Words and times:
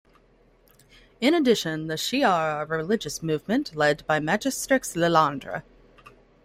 In 1.19 1.35
addition, 1.35 1.85
the 1.85 1.93
Shi'ar 1.93 2.23
are 2.27 2.63
a 2.63 2.65
religious 2.65 3.21
movement, 3.21 3.75
led 3.75 4.03
by 4.07 4.19
"Majestrix 4.19 4.95
Lilandra". 4.95 5.61